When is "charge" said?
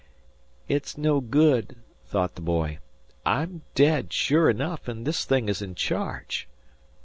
5.75-6.47